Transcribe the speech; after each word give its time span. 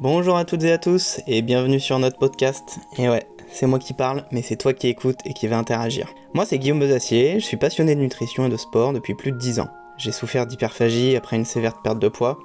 Bonjour 0.00 0.36
à 0.36 0.44
toutes 0.44 0.64
et 0.64 0.72
à 0.72 0.78
tous 0.78 1.20
et 1.28 1.40
bienvenue 1.40 1.78
sur 1.78 2.00
notre 2.00 2.18
podcast. 2.18 2.80
Et 2.98 3.08
ouais, 3.08 3.22
c'est 3.48 3.66
moi 3.66 3.78
qui 3.78 3.94
parle, 3.94 4.24
mais 4.32 4.42
c'est 4.42 4.56
toi 4.56 4.74
qui 4.74 4.88
écoutes 4.88 5.20
et 5.24 5.32
qui 5.32 5.46
va 5.46 5.56
interagir. 5.56 6.12
Moi 6.34 6.44
c'est 6.44 6.58
Guillaume 6.58 6.80
Bezacier, 6.80 7.38
je 7.38 7.44
suis 7.44 7.56
passionné 7.56 7.94
de 7.94 8.00
nutrition 8.00 8.44
et 8.44 8.48
de 8.48 8.56
sport 8.56 8.92
depuis 8.92 9.14
plus 9.14 9.30
de 9.30 9.38
10 9.38 9.60
ans. 9.60 9.68
J'ai 9.96 10.10
souffert 10.10 10.46
d'hyperphagie 10.46 11.14
après 11.14 11.36
une 11.36 11.44
sévère 11.44 11.80
perte 11.80 12.00
de 12.00 12.08
poids 12.08 12.40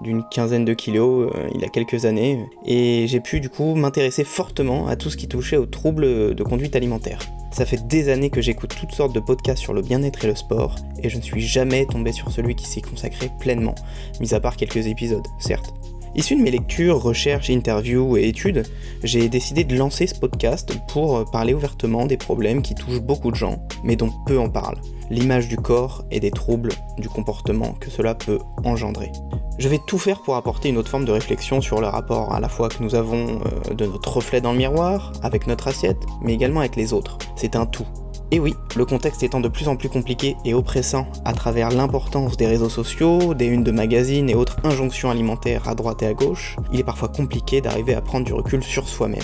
d'une 0.00 0.22
quinzaine 0.30 0.64
de 0.64 0.74
kilos 0.74 1.32
euh, 1.34 1.48
il 1.52 1.60
y 1.60 1.64
a 1.64 1.68
quelques 1.68 2.04
années 2.04 2.46
et 2.64 3.06
j'ai 3.08 3.18
pu 3.18 3.40
du 3.40 3.48
coup 3.48 3.74
m'intéresser 3.74 4.22
fortement 4.22 4.86
à 4.86 4.94
tout 4.94 5.10
ce 5.10 5.16
qui 5.16 5.26
touchait 5.26 5.56
aux 5.56 5.66
troubles 5.66 6.36
de 6.36 6.42
conduite 6.44 6.76
alimentaire. 6.76 7.18
Ça 7.50 7.66
fait 7.66 7.84
des 7.88 8.10
années 8.10 8.30
que 8.30 8.40
j'écoute 8.40 8.76
toutes 8.78 8.92
sortes 8.92 9.12
de 9.12 9.20
podcasts 9.20 9.60
sur 9.60 9.74
le 9.74 9.82
bien-être 9.82 10.24
et 10.24 10.28
le 10.28 10.36
sport 10.36 10.76
et 11.02 11.08
je 11.08 11.16
ne 11.16 11.22
suis 11.22 11.40
jamais 11.40 11.84
tombé 11.84 12.12
sur 12.12 12.30
celui 12.30 12.54
qui 12.54 12.64
s'y 12.64 12.80
consacrait 12.80 13.32
pleinement, 13.40 13.74
mis 14.20 14.34
à 14.34 14.40
part 14.40 14.56
quelques 14.56 14.86
épisodes, 14.86 15.26
certes. 15.40 15.74
Issu 16.14 16.36
de 16.36 16.42
mes 16.42 16.50
lectures, 16.50 17.00
recherches, 17.00 17.48
interviews 17.48 18.18
et 18.18 18.28
études, 18.28 18.64
j'ai 19.02 19.30
décidé 19.30 19.64
de 19.64 19.74
lancer 19.76 20.06
ce 20.06 20.14
podcast 20.14 20.76
pour 20.88 21.30
parler 21.30 21.54
ouvertement 21.54 22.04
des 22.04 22.18
problèmes 22.18 22.60
qui 22.60 22.74
touchent 22.74 23.00
beaucoup 23.00 23.30
de 23.30 23.36
gens, 23.36 23.66
mais 23.82 23.96
dont 23.96 24.10
peu 24.26 24.38
en 24.38 24.50
parlent. 24.50 24.80
L'image 25.08 25.48
du 25.48 25.56
corps 25.56 26.04
et 26.10 26.20
des 26.20 26.30
troubles 26.30 26.72
du 26.98 27.08
comportement 27.08 27.72
que 27.72 27.90
cela 27.90 28.14
peut 28.14 28.38
engendrer. 28.64 29.10
Je 29.58 29.68
vais 29.68 29.80
tout 29.86 29.98
faire 29.98 30.20
pour 30.22 30.36
apporter 30.36 30.68
une 30.68 30.76
autre 30.76 30.90
forme 30.90 31.04
de 31.04 31.12
réflexion 31.12 31.60
sur 31.60 31.80
le 31.80 31.86
rapport 31.86 32.34
à 32.34 32.40
la 32.40 32.48
fois 32.48 32.68
que 32.68 32.82
nous 32.82 32.94
avons 32.94 33.40
euh, 33.70 33.74
de 33.74 33.86
notre 33.86 34.16
reflet 34.16 34.40
dans 34.40 34.52
le 34.52 34.58
miroir, 34.58 35.12
avec 35.22 35.46
notre 35.46 35.68
assiette, 35.68 35.98
mais 36.22 36.34
également 36.34 36.60
avec 36.60 36.76
les 36.76 36.92
autres. 36.92 37.18
C'est 37.36 37.56
un 37.56 37.64
tout, 37.66 37.86
et 38.32 38.40
oui, 38.40 38.54
le 38.76 38.86
contexte 38.86 39.22
étant 39.22 39.40
de 39.40 39.48
plus 39.48 39.68
en 39.68 39.76
plus 39.76 39.90
compliqué 39.90 40.36
et 40.46 40.54
oppressant 40.54 41.06
à 41.26 41.34
travers 41.34 41.70
l'importance 41.70 42.38
des 42.38 42.46
réseaux 42.46 42.70
sociaux, 42.70 43.34
des 43.34 43.44
unes 43.44 43.62
de 43.62 43.70
magazines 43.70 44.30
et 44.30 44.34
autres 44.34 44.56
injonctions 44.64 45.10
alimentaires 45.10 45.68
à 45.68 45.74
droite 45.74 46.02
et 46.02 46.06
à 46.06 46.14
gauche, 46.14 46.56
il 46.72 46.80
est 46.80 46.84
parfois 46.84 47.08
compliqué 47.08 47.60
d'arriver 47.60 47.94
à 47.94 48.00
prendre 48.00 48.24
du 48.24 48.32
recul 48.32 48.62
sur 48.62 48.88
soi-même. 48.88 49.20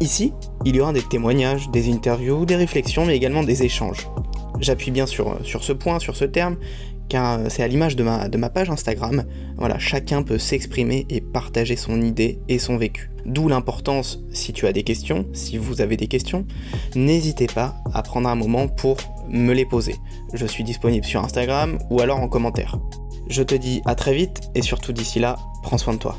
Ici, 0.00 0.34
il 0.66 0.76
y 0.76 0.80
aura 0.80 0.92
des 0.92 1.02
témoignages, 1.02 1.70
des 1.70 1.90
interviews, 1.90 2.44
des 2.44 2.56
réflexions, 2.56 3.06
mais 3.06 3.16
également 3.16 3.42
des 3.42 3.62
échanges. 3.62 4.06
J'appuie 4.60 4.90
bien 4.90 5.06
sur, 5.06 5.38
sur 5.42 5.64
ce 5.64 5.72
point, 5.72 5.98
sur 5.98 6.14
ce 6.14 6.26
terme, 6.26 6.56
c'est 7.48 7.62
à 7.62 7.68
l'image 7.68 7.96
de 7.96 8.02
ma, 8.02 8.28
de 8.28 8.38
ma 8.38 8.50
page 8.50 8.70
Instagram, 8.70 9.24
voilà, 9.56 9.78
chacun 9.78 10.22
peut 10.22 10.38
s'exprimer 10.38 11.06
et 11.10 11.20
partager 11.20 11.76
son 11.76 12.00
idée 12.00 12.40
et 12.48 12.58
son 12.58 12.76
vécu. 12.76 13.10
D'où 13.26 13.48
l'importance, 13.48 14.20
si 14.32 14.52
tu 14.52 14.66
as 14.66 14.72
des 14.72 14.82
questions, 14.82 15.26
si 15.32 15.58
vous 15.58 15.80
avez 15.80 15.96
des 15.96 16.06
questions, 16.06 16.46
n'hésitez 16.94 17.46
pas 17.46 17.76
à 17.92 18.02
prendre 18.02 18.28
un 18.28 18.34
moment 18.34 18.68
pour 18.68 18.96
me 19.28 19.52
les 19.52 19.66
poser. 19.66 19.96
Je 20.32 20.46
suis 20.46 20.64
disponible 20.64 21.04
sur 21.04 21.22
Instagram 21.22 21.78
ou 21.90 22.00
alors 22.00 22.20
en 22.20 22.28
commentaire. 22.28 22.78
Je 23.28 23.42
te 23.42 23.54
dis 23.54 23.82
à 23.84 23.94
très 23.94 24.14
vite 24.14 24.40
et 24.54 24.62
surtout 24.62 24.92
d'ici 24.92 25.18
là, 25.18 25.36
prends 25.62 25.78
soin 25.78 25.94
de 25.94 25.98
toi. 25.98 26.16